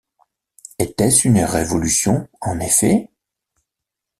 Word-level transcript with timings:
Était-ce 0.79 1.27
une 1.27 1.37
révolution 1.43 2.27
en 2.41 2.59
effet? 2.59 3.11